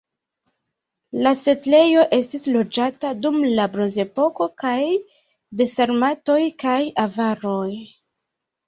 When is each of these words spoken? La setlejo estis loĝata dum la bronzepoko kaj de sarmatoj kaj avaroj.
La 1.27 1.33
setlejo 1.41 2.05
estis 2.17 2.49
loĝata 2.55 3.13
dum 3.27 3.39
la 3.61 3.69
bronzepoko 3.77 4.51
kaj 4.65 4.75
de 5.61 5.71
sarmatoj 5.77 6.41
kaj 6.67 6.79
avaroj. 7.09 7.67